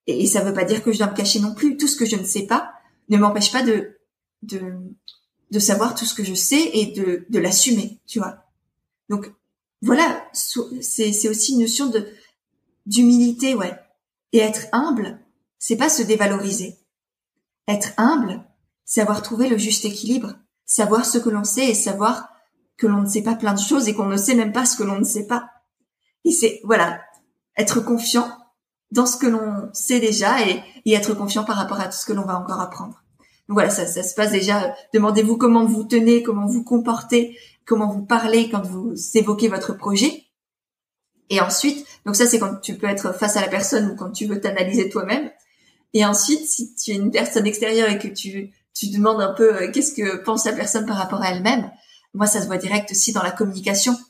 [0.06, 1.76] Et, ça ne veut pas dire que je dois me cacher non plus.
[1.76, 2.72] Tout ce que je ne sais pas
[3.08, 3.96] ne m'empêche pas de,
[4.42, 4.60] de,
[5.50, 8.44] de savoir tout ce que je sais et de, de l'assumer, tu vois.
[9.08, 9.32] Donc,
[9.80, 12.06] voilà, c'est aussi une notion de,
[12.86, 13.74] d'humilité, ouais.
[14.32, 15.21] Et être humble,
[15.62, 16.76] c'est pas se dévaloriser.
[17.68, 18.42] Être humble,
[18.84, 20.34] c'est avoir trouvé le juste équilibre,
[20.66, 22.30] savoir ce que l'on sait et savoir
[22.76, 24.76] que l'on ne sait pas plein de choses et qu'on ne sait même pas ce
[24.76, 25.50] que l'on ne sait pas.
[26.24, 27.00] Et c'est, voilà,
[27.56, 28.28] être confiant
[28.90, 32.12] dans ce que l'on sait déjà et, être confiant par rapport à tout ce que
[32.12, 33.00] l'on va encore apprendre.
[33.46, 34.74] voilà, ça, ça se passe déjà.
[34.92, 40.24] Demandez-vous comment vous tenez, comment vous comportez, comment vous parlez quand vous évoquez votre projet.
[41.30, 44.10] Et ensuite, donc ça c'est quand tu peux être face à la personne ou quand
[44.10, 45.30] tu veux t'analyser toi-même.
[45.94, 49.54] Et ensuite, si tu es une personne extérieure et que tu tu demandes un peu
[49.54, 51.70] euh, qu'est-ce que pense la personne par rapport à elle-même,
[52.14, 54.00] moi ça se voit direct aussi dans la communication, que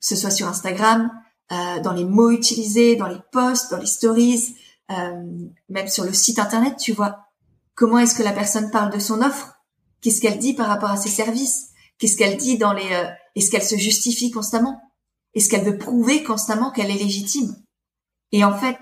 [0.00, 1.10] ce soit sur Instagram,
[1.52, 4.56] euh, dans les mots utilisés, dans les posts, dans les stories,
[4.90, 5.22] euh,
[5.68, 7.26] même sur le site internet, tu vois.
[7.74, 9.54] Comment est-ce que la personne parle de son offre?
[10.00, 11.70] Qu'est-ce qu'elle dit par rapport à ses services?
[11.98, 14.80] Qu'est-ce qu'elle dit dans les euh, Est-ce qu'elle se justifie constamment?
[15.34, 17.54] Est-ce qu'elle veut prouver constamment qu'elle est légitime?
[18.32, 18.78] Et en fait,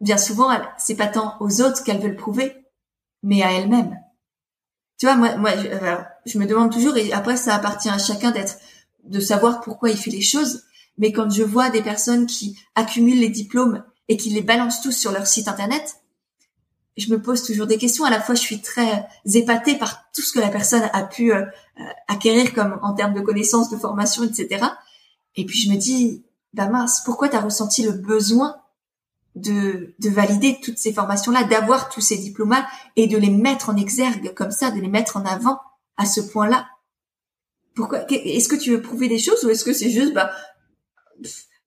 [0.00, 2.56] bien souvent, c'est pas tant aux autres qu'elle veut le prouver,
[3.22, 3.98] mais à elle-même.
[4.98, 5.68] Tu vois, moi, moi, je,
[6.30, 8.58] je me demande toujours, et après, ça appartient à chacun d'être,
[9.04, 10.64] de savoir pourquoi il fait les choses.
[10.98, 14.92] Mais quand je vois des personnes qui accumulent les diplômes et qui les balancent tous
[14.92, 15.96] sur leur site internet,
[16.96, 18.04] je me pose toujours des questions.
[18.04, 21.32] À la fois, je suis très épatée par tout ce que la personne a pu
[21.32, 21.44] euh,
[22.08, 24.66] acquérir comme en termes de connaissances, de formation, etc.
[25.36, 28.56] Et puis je me dis, bah mince, pourquoi tu as ressenti le besoin
[29.40, 32.56] de, de valider toutes ces formations-là, d'avoir tous ces diplômes
[32.96, 35.60] et de les mettre en exergue comme ça, de les mettre en avant
[35.96, 36.68] à ce point-là
[37.74, 40.30] Pourquoi Est-ce que tu veux prouver des choses ou est-ce que c'est juste bah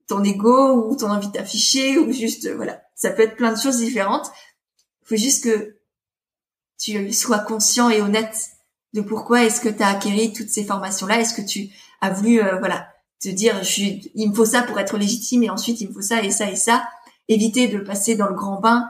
[0.08, 3.78] ton ego ou ton envie d'afficher ou juste voilà, ça peut être plein de choses
[3.78, 4.32] différentes
[5.12, 5.76] faut juste que
[6.80, 8.36] tu sois conscient et honnête
[8.94, 11.20] de pourquoi est-ce que tu as acquéri toutes ces formations-là.
[11.20, 11.70] Est-ce que tu
[12.02, 12.88] as voulu, euh, voilà,
[13.22, 13.84] te dire, je
[14.16, 16.50] il me faut ça pour être légitime et ensuite il me faut ça et ça
[16.50, 16.88] et ça.
[17.32, 18.90] Éviter de passer dans le grand bain.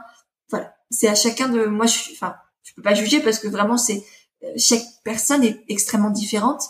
[0.50, 1.66] Voilà, c'est à chacun de.
[1.66, 4.04] Moi, je, enfin, je peux pas juger parce que vraiment, c'est
[4.42, 6.62] euh, chaque personne est extrêmement différente.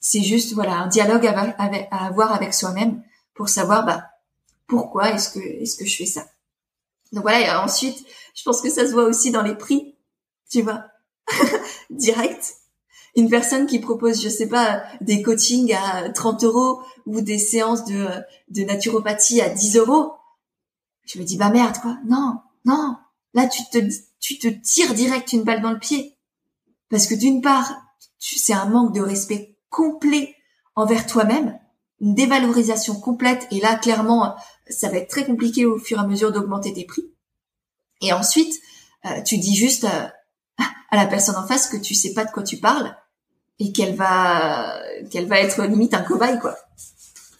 [0.00, 1.54] C'est juste, voilà, un dialogue à,
[1.90, 3.02] à avoir avec soi-même
[3.34, 4.04] pour savoir, bah,
[4.66, 6.24] pourquoi est-ce que est-ce que je fais ça.
[7.12, 7.98] Donc voilà, et ensuite,
[8.34, 9.96] je pense que ça se voit aussi dans les prix,
[10.50, 10.84] tu vois,
[11.90, 12.54] direct.
[13.16, 17.84] Une personne qui propose, je sais pas, des coachings à 30 euros ou des séances
[17.86, 18.06] de,
[18.50, 20.12] de naturopathie à 10 euros.
[21.08, 21.96] Je me dis, bah merde, quoi.
[22.04, 22.96] Non, non.
[23.34, 23.78] Là, tu te,
[24.20, 26.16] tu te tires direct une balle dans le pied.
[26.90, 27.72] Parce que d'une part,
[28.18, 30.34] c'est un manque de respect complet
[30.74, 31.58] envers toi-même,
[32.00, 33.46] une dévalorisation complète.
[33.50, 34.36] Et là, clairement,
[34.68, 37.10] ça va être très compliqué au fur et à mesure d'augmenter tes prix.
[38.00, 38.54] Et ensuite,
[39.06, 40.06] euh, tu dis juste euh,
[40.90, 42.96] à la personne en face que tu sais pas de quoi tu parles
[43.58, 46.56] et qu'elle va qu'elle va être limite un cobaye quoi.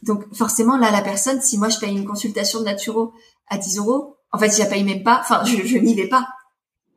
[0.09, 3.13] Donc forcément là la personne, si moi je paye une consultation de naturo
[3.47, 6.09] à 10 euros, en fait je la paye même pas, enfin je, je n'y vais
[6.09, 6.27] pas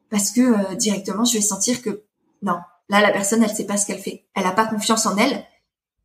[0.09, 2.03] parce que euh, directement je vais sentir que
[2.41, 2.57] non,
[2.89, 5.45] là la personne elle sait pas ce qu'elle fait, elle a pas confiance en elle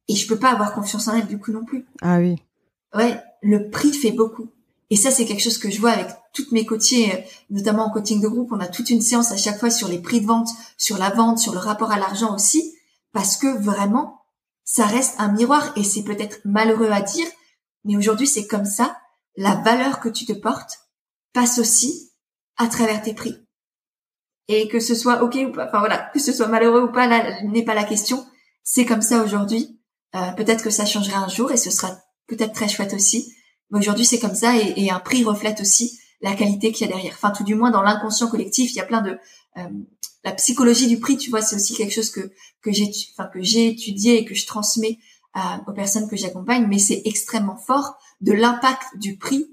[0.09, 1.87] et je peux pas avoir confiance en elle du coup non plus.
[2.03, 2.37] Ah oui.
[2.95, 4.49] Ouais, le prix fait beaucoup.
[4.91, 7.19] Et ça, c'est quelque chose que je vois avec toutes mes coachées, euh,
[7.51, 8.53] notamment en coaching de groupe.
[8.53, 11.11] On a toute une séance à chaque fois sur les prix de vente, sur la
[11.11, 12.75] vente, sur le rapport à l'argent aussi,
[13.13, 14.21] parce que vraiment,
[14.67, 17.27] ça reste un miroir et c'est peut-être malheureux à dire,
[17.85, 18.99] mais aujourd'hui, c'est comme ça.
[19.37, 20.81] La valeur que tu te portes
[21.33, 22.13] passe aussi
[22.57, 23.37] à travers tes prix.
[24.49, 27.07] Et que ce soit ok ou pas, enfin voilà, que ce soit malheureux ou pas,
[27.07, 28.27] là n'est pas la question.
[28.65, 29.81] C'est comme ça aujourd'hui.
[30.15, 33.33] Euh, peut-être que ça changera un jour et ce sera peut-être très chouette aussi.
[33.71, 36.93] Mais aujourd'hui, c'est comme ça et, un prix reflète aussi la qualité qu'il y a
[36.93, 37.15] derrière.
[37.15, 39.19] Enfin, tout du moins dans l'inconscient collectif, il y a plein de
[39.59, 39.69] euh,
[40.27, 41.17] la psychologie du prix.
[41.17, 44.35] Tu vois, c'est aussi quelque chose que que j'ai enfin que j'ai étudié et que
[44.35, 44.99] je transmets
[45.67, 46.67] aux personnes que j'accompagne.
[46.67, 49.47] Mais c'est extrêmement fort de l'impact du prix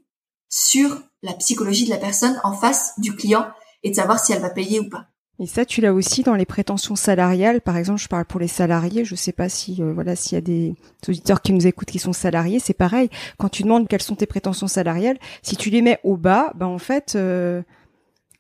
[0.49, 3.47] sur la psychologie de la personne en face du client
[3.83, 5.07] et de savoir si elle va payer ou pas.
[5.39, 7.59] Et ça, tu l'as aussi dans les prétentions salariales.
[7.59, 9.03] Par exemple, je parle pour les salariés.
[9.03, 10.75] Je sais pas si, euh, voilà, s'il y a des
[11.07, 13.09] auditeurs qui nous écoutent qui sont salariés, c'est pareil.
[13.39, 16.67] Quand tu demandes quelles sont tes prétentions salariales, si tu les mets au bas, ben
[16.67, 17.63] en fait, euh,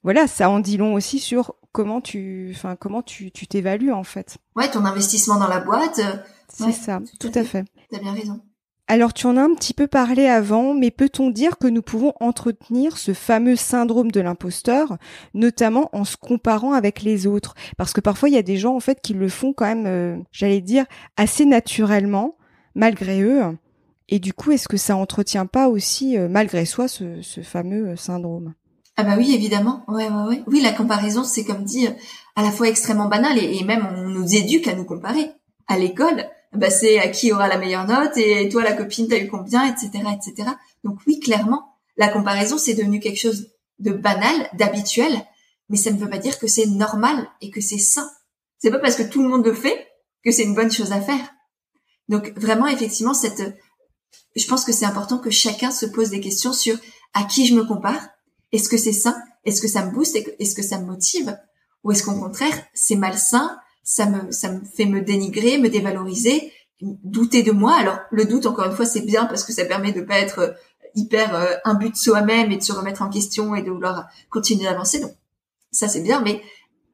[0.03, 4.03] voilà, ça en dit long aussi sur comment tu, enfin, comment tu, tu t'évalues en
[4.03, 4.37] fait.
[4.55, 5.99] Ouais, ton investissement dans la boîte.
[5.99, 6.17] Euh,
[6.49, 7.65] c'est ça, tout, à fait.
[7.89, 8.41] T'as bien raison.
[8.87, 12.13] Alors tu en as un petit peu parlé avant, mais peut-on dire que nous pouvons
[12.19, 14.97] entretenir ce fameux syndrome de l'imposteur,
[15.33, 17.55] notamment en se comparant avec les autres?
[17.77, 19.85] Parce que parfois il y a des gens en fait qui le font quand même,
[19.87, 20.85] euh, j'allais dire,
[21.15, 22.35] assez naturellement,
[22.75, 23.41] malgré eux.
[24.09, 28.53] Et du coup, est-ce que ça entretient pas aussi, euh, malgré soi, ce, fameux syndrome?
[28.95, 29.83] Ah bah oui, évidemment.
[29.87, 30.43] Ouais, ouais, ouais.
[30.47, 31.87] Oui, la comparaison, c'est comme dit,
[32.35, 35.31] à la fois extrêmement banal et, même on nous éduque à nous comparer.
[35.67, 39.17] À l'école, bah c'est à qui aura la meilleure note et toi la copine t'as
[39.17, 40.49] eu combien, etc., etc.
[40.83, 41.63] Donc oui, clairement,
[41.97, 45.25] la comparaison c'est devenu quelque chose de banal, d'habituel,
[45.69, 48.07] mais ça ne veut pas dire que c'est normal et que c'est sain.
[48.59, 49.87] C'est pas parce que tout le monde le fait
[50.23, 51.33] que c'est une bonne chose à faire.
[52.09, 53.57] Donc vraiment, effectivement, cette,
[54.35, 56.77] je pense que c'est important que chacun se pose des questions sur
[57.13, 58.07] à qui je me compare.
[58.53, 59.15] Est-ce que c'est sain?
[59.43, 60.15] Est-ce que ça me booste?
[60.39, 61.37] Est-ce que ça me motive?
[61.83, 66.53] Ou est-ce qu'au contraire, c'est malsain, ça me, ça me fait me dénigrer, me dévaloriser,
[66.81, 67.75] douter de moi?
[67.75, 70.39] Alors, le doute, encore une fois, c'est bien parce que ça permet de pas être
[70.39, 70.51] euh,
[70.95, 74.63] hyper euh, imbu de soi-même et de se remettre en question et de vouloir continuer
[74.63, 74.99] d'avancer.
[75.01, 75.11] Donc,
[75.71, 76.41] ça, c'est bien, mais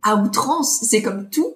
[0.02, 1.56] à outrance, c'est comme tout,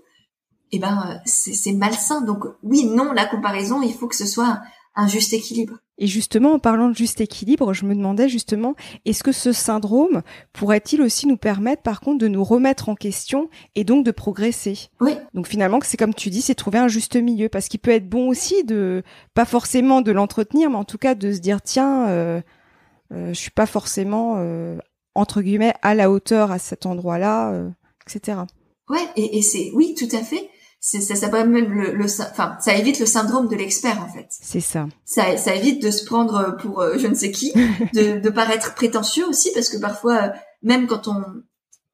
[0.72, 2.22] eh ben, c'est malsain.
[2.22, 4.60] Donc, oui, non, la comparaison, il faut que ce soit
[4.96, 5.80] un juste équilibre.
[5.98, 8.76] Et justement, en parlant de juste équilibre, je me demandais justement,
[9.06, 13.50] est-ce que ce syndrome pourrait-il aussi nous permettre, par contre, de nous remettre en question
[13.76, 14.90] et donc de progresser?
[15.02, 15.14] Oui.
[15.34, 18.10] Donc finalement, c'est comme tu dis, c'est trouver un juste milieu, parce qu'il peut être
[18.10, 19.04] bon aussi de,
[19.34, 22.42] pas forcément de l'entretenir, mais en tout cas de se dire, tiens, euh,
[23.14, 24.78] euh, je suis pas forcément euh,
[25.16, 27.70] entre guillemets à la hauteur à cet endroit-là, euh,
[28.08, 28.40] etc.
[28.90, 30.50] Ouais, et, et c'est oui, tout à fait
[30.84, 34.28] ça, ça même le, le, enfin, ça évite le syndrome de l'expert en fait.
[34.30, 34.86] C'est ça.
[35.06, 35.38] ça.
[35.38, 37.54] Ça évite de se prendre pour euh, je ne sais qui,
[37.94, 40.30] de, de paraître prétentieux aussi parce que parfois, euh,
[40.62, 41.24] même quand on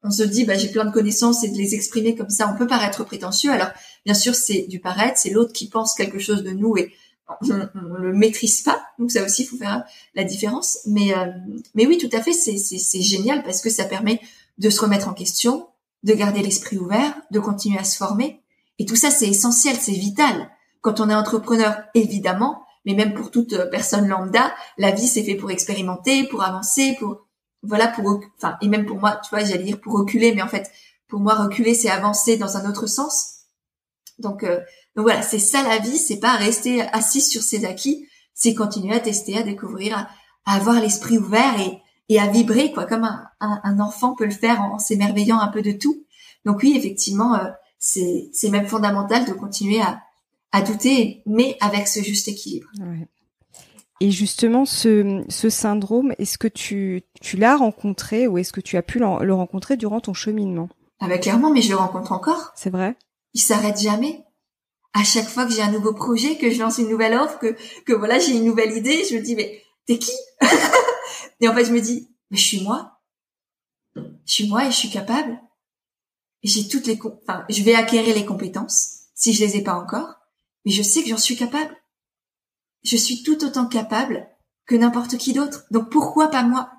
[0.02, 2.58] on se dit bah j'ai plein de connaissances et de les exprimer comme ça, on
[2.58, 3.52] peut paraître prétentieux.
[3.52, 3.68] Alors
[4.04, 6.92] bien sûr c'est du paraître, c'est l'autre qui pense quelque chose de nous et
[7.42, 8.82] on, on, le maîtrise pas.
[8.98, 9.84] Donc ça aussi il faut faire
[10.16, 10.80] la différence.
[10.86, 11.26] Mais euh,
[11.76, 14.20] mais oui tout à fait c'est c'est génial parce que ça permet
[14.58, 15.68] de se remettre en question,
[16.02, 18.40] de garder l'esprit ouvert, de continuer à se former
[18.80, 20.50] et tout ça, c'est essentiel, c'est vital.
[20.80, 25.22] Quand on est entrepreneur, évidemment, mais même pour toute euh, personne lambda, la vie c'est
[25.22, 27.26] fait pour expérimenter, pour avancer, pour
[27.62, 30.48] voilà, pour enfin et même pour moi, tu vois, j'allais dire pour reculer, mais en
[30.48, 30.70] fait,
[31.08, 33.40] pour moi, reculer, c'est avancer dans un autre sens.
[34.18, 34.60] Donc, euh,
[34.96, 38.94] donc voilà, c'est ça la vie, c'est pas rester assis sur ses acquis, c'est continuer
[38.94, 40.08] à tester, à découvrir,
[40.46, 43.04] à, avoir l'esprit ouvert et, et à vibrer quoi, comme
[43.40, 46.06] un, enfant peut le faire en, s'émerveillant un peu de tout.
[46.46, 50.00] Donc oui, effectivement, euh, c'est même fondamental de continuer à,
[50.52, 52.68] à douter, mais avec ce juste équilibre.
[54.00, 58.76] Et justement, ce, ce syndrome, est-ce que tu, tu l'as rencontré ou est-ce que tu
[58.76, 60.68] as pu le rencontrer durant ton cheminement?
[61.00, 62.52] Ah bah clairement, mais je le rencontre encore.
[62.54, 62.96] C'est vrai?
[63.34, 64.24] Il s'arrête jamais.
[64.92, 67.56] À chaque fois que j'ai un nouveau projet, que je lance une nouvelle offre, que,
[67.84, 70.12] que voilà, j'ai une nouvelle idée, je me dis, mais t'es qui?
[71.40, 73.00] Et en fait, je me dis, mais je suis moi.
[73.94, 75.40] Je suis moi et je suis capable
[76.42, 80.14] j'ai toutes les, enfin, je vais acquérir les compétences si je les ai pas encore,
[80.64, 81.76] mais je sais que j'en suis capable.
[82.82, 84.26] Je suis tout autant capable
[84.66, 85.64] que n'importe qui d'autre.
[85.70, 86.70] Donc pourquoi pas moi?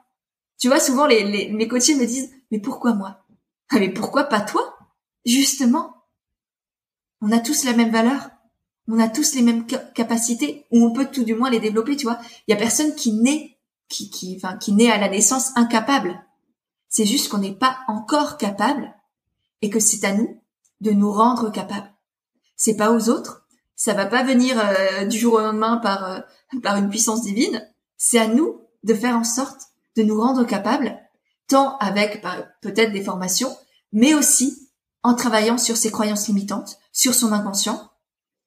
[0.59, 3.21] Tu vois, souvent les, les, mes coachés me disent mais pourquoi moi
[3.71, 4.77] ah, mais pourquoi pas toi?
[5.25, 5.95] Justement,
[7.21, 8.29] on a tous la même valeur,
[8.89, 11.95] on a tous les mêmes capacités, ou on peut tout du moins les développer.
[11.95, 15.07] Tu vois, il y a personne qui naît, qui, qui, enfin, qui naît à la
[15.07, 16.21] naissance incapable.
[16.89, 18.93] C'est juste qu'on n'est pas encore capable
[19.61, 20.41] et que c'est à nous
[20.81, 21.91] de nous rendre capables.
[22.55, 26.19] C'est pas aux autres, ça va pas venir euh, du jour au lendemain par euh,
[26.61, 27.67] par une puissance divine.
[27.97, 29.61] C'est à nous de faire en sorte
[29.95, 30.97] de nous rendre capables,
[31.47, 32.23] tant avec
[32.61, 33.55] peut-être des formations,
[33.91, 34.69] mais aussi
[35.03, 37.89] en travaillant sur ses croyances limitantes, sur son inconscient.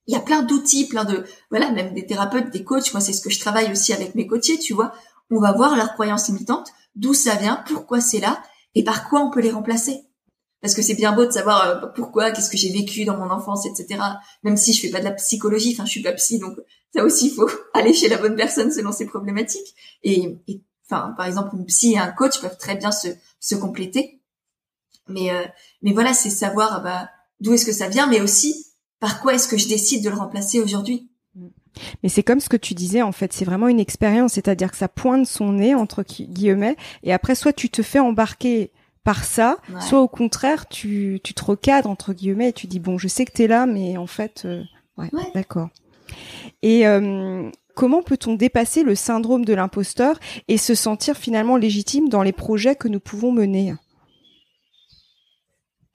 [0.07, 2.93] Il y a plein d'outils, plein de voilà, même des thérapeutes, des coachs.
[2.93, 4.59] Moi, c'est ce que je travaille aussi avec mes coachés.
[4.59, 4.93] Tu vois,
[5.31, 8.43] on va voir leurs croyances limitantes, d'où ça vient, pourquoi c'est là,
[8.75, 10.05] et par quoi on peut les remplacer
[10.65, 13.29] parce que c'est bien beau de savoir euh, pourquoi, qu'est-ce que j'ai vécu dans mon
[13.29, 14.01] enfance, etc.
[14.45, 16.57] Même si je fais pas de la psychologie, enfin je suis pas psy, donc
[16.95, 19.75] ça aussi il faut aller chez la bonne personne selon ses problématiques.
[20.05, 20.39] Et,
[20.87, 23.09] enfin par exemple une psy et un coach peuvent très bien se,
[23.41, 24.23] se compléter.
[25.07, 25.45] Mais euh,
[25.83, 28.69] mais voilà, c'est savoir bah, d'où est-ce que ça vient, mais aussi
[29.01, 31.11] par quoi est-ce que je décide de le remplacer aujourd'hui.
[32.03, 34.79] Mais c'est comme ce que tu disais, en fait, c'est vraiment une expérience, c'est-à-dire que
[34.79, 38.71] ça pointe son nez, entre guillemets, et après, soit tu te fais embarquer
[39.05, 42.97] par ça, soit au contraire, tu, tu te recadres, entre guillemets, et tu dis, bon,
[42.97, 44.63] je sais que tu es là, mais en fait, euh,
[44.97, 45.69] ouais, d'accord.
[46.63, 52.23] Et euh, comment peut-on dépasser le syndrome de l'imposteur et se sentir finalement légitime dans
[52.23, 53.75] les projets que nous pouvons mener?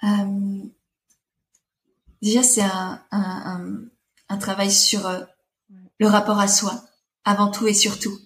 [0.03, 0.07] Euh,
[2.21, 3.71] Déjà, c'est un, un,
[4.27, 5.09] un, travail sur
[5.99, 6.83] le rapport à soi,
[7.23, 8.17] avant tout et surtout.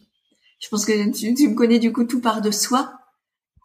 [0.60, 2.92] Je pense que tu, tu me connais du coup tout part de soi.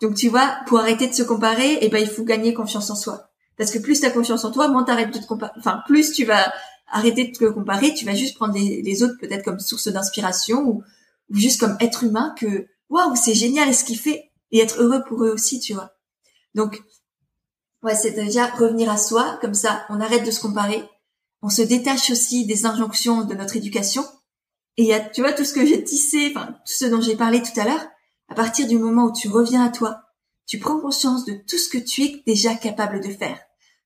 [0.01, 2.95] Donc tu vois, pour arrêter de se comparer, eh ben il faut gagner confiance en
[2.95, 3.31] soi.
[3.57, 5.53] Parce que plus tu as confiance en toi, moins t'arrêtes de te comparer.
[5.59, 6.53] Enfin, plus tu vas
[6.91, 10.83] arrêter de te comparer, tu vas juste prendre les, autres peut-être comme source d'inspiration ou,
[11.31, 15.25] juste comme être humain que waouh, c'est génial ce qu'il fait et être heureux pour
[15.25, 15.93] eux aussi, tu vois.
[16.55, 16.83] Donc
[17.83, 20.83] ouais, c'est déjà revenir à soi, comme ça on arrête de se comparer,
[21.43, 24.05] on se détache aussi des injonctions de notre éducation.
[24.77, 27.01] Et il y a, tu vois, tout ce que j'ai tissé, enfin, tout ce dont
[27.01, 27.85] j'ai parlé tout à l'heure,
[28.29, 30.03] à partir du moment où tu reviens à toi,
[30.47, 33.39] tu prends conscience de tout ce que tu es déjà capable de faire,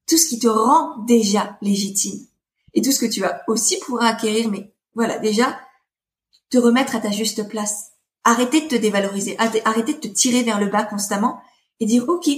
[0.09, 2.27] tout ce qui te rend déjà légitime,
[2.75, 5.59] et tout ce que tu vas aussi pouvoir acquérir, mais voilà, déjà,
[6.51, 7.93] te remettre à ta juste place.
[8.25, 11.41] Arrêter de te dévaloriser, arrêter de te tirer vers le bas constamment
[11.81, 12.31] et dire, OK,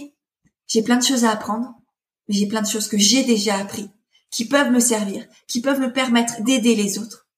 [0.67, 1.75] j'ai plein de choses à apprendre,
[2.27, 3.90] mais j'ai plein de choses que j'ai déjà appris,
[4.31, 7.29] qui peuvent me servir, qui peuvent me permettre d'aider les autres.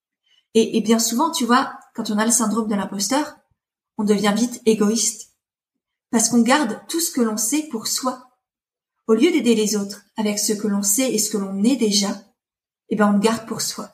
[0.55, 3.37] Et, et bien souvent, tu vois, quand on a le syndrome de l'imposteur,
[3.99, 5.33] on devient vite égoïste.
[6.11, 8.31] Parce qu'on garde tout ce que l'on sait pour soi.
[9.07, 11.77] Au lieu d'aider les autres avec ce que l'on sait et ce que l'on est
[11.77, 12.09] déjà,
[12.89, 13.91] eh ben on le garde pour soi.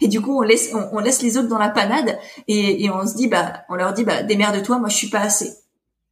[0.00, 3.14] Et du coup, on laisse, on, laisse les autres dans la panade et, on se
[3.14, 5.56] dit, bah, on leur dit, bah, démerde-toi, moi je suis pas assez.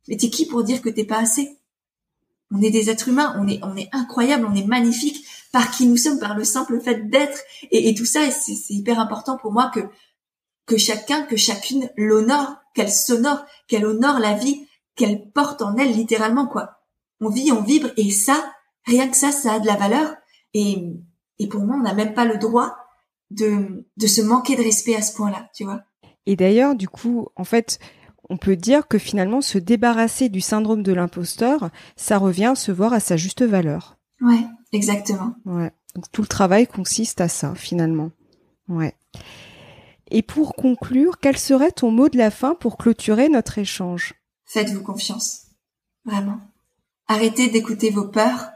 [0.08, 1.58] Mais t'es qui pour dire que t'es pas assez?
[2.50, 5.86] On est des êtres humains, on est, on est incroyable, on est magnifique par qui
[5.86, 8.30] nous sommes, par le simple fait d'être et, et, tout ça.
[8.30, 9.80] C'est hyper important pour moi que
[10.66, 15.92] que chacun, que chacune l'honore, qu'elle s'honore, qu'elle honore la vie, qu'elle porte en elle
[15.92, 16.80] littéralement quoi.
[17.20, 18.52] On vit, on vibre et ça,
[18.84, 20.14] rien que ça, ça a de la valeur.
[20.52, 20.84] Et,
[21.38, 22.76] et pour moi, on n'a même pas le droit
[23.30, 25.80] de, de se manquer de respect à ce point-là, tu vois.
[26.26, 27.78] Et d'ailleurs, du coup, en fait,
[28.28, 32.72] on peut dire que finalement, se débarrasser du syndrome de l'imposteur, ça revient à se
[32.72, 33.96] voir à sa juste valeur.
[34.20, 35.34] Ouais, exactement.
[35.44, 35.72] Ouais.
[35.94, 38.10] Donc tout le travail consiste à ça, finalement.
[38.68, 38.94] Ouais.
[40.16, 44.14] Et pour conclure, quel serait ton mot de la fin pour clôturer notre échange?
[44.44, 45.46] Faites-vous confiance.
[46.04, 46.38] Vraiment.
[47.08, 48.52] Arrêtez d'écouter vos peurs.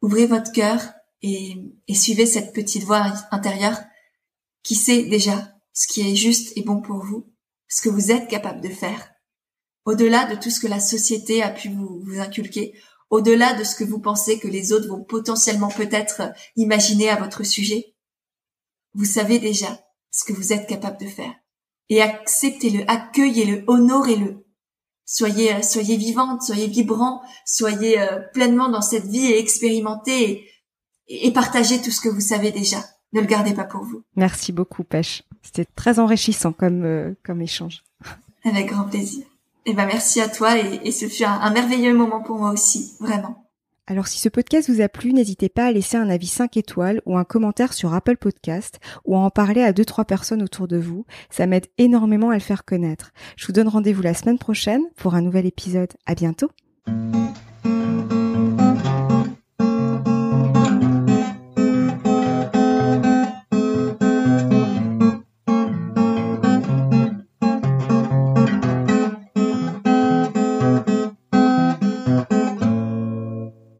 [0.00, 0.80] Ouvrez votre cœur
[1.20, 1.56] et,
[1.92, 3.78] suivez cette petite voix intérieure
[4.62, 7.30] qui sait déjà ce qui est juste et bon pour vous,
[7.68, 9.12] ce que vous êtes capable de faire,
[9.84, 12.72] au-delà de tout ce que la société a pu vous inculquer,
[13.10, 16.22] au-delà de ce que vous pensez que les autres vont potentiellement peut-être
[16.56, 17.94] imaginer à votre sujet.
[18.94, 19.78] Vous savez déjà
[20.10, 21.32] ce que vous êtes capable de faire.
[21.88, 24.44] Et acceptez-le, accueillez-le, honorez-le.
[25.04, 30.44] Soyez, euh, soyez vivante, soyez vibrant, soyez euh, pleinement dans cette vie et expérimentez
[31.06, 32.84] et, et partagez tout ce que vous savez déjà.
[33.14, 34.02] Ne le gardez pas pour vous.
[34.16, 35.22] Merci beaucoup, Pêche.
[35.42, 37.84] C'était très enrichissant comme, euh, comme échange.
[38.44, 39.24] Avec grand plaisir.
[39.64, 42.50] Et eh ben merci à toi et, et ce fut un, merveilleux moment pour moi
[42.52, 43.47] aussi, vraiment.
[43.90, 47.00] Alors si ce podcast vous a plu, n'hésitez pas à laisser un avis 5 étoiles
[47.06, 50.68] ou un commentaire sur Apple Podcast ou à en parler à deux trois personnes autour
[50.68, 51.06] de vous.
[51.30, 53.12] Ça m'aide énormément à le faire connaître.
[53.36, 55.94] Je vous donne rendez-vous la semaine prochaine pour un nouvel épisode.
[56.04, 56.50] À bientôt.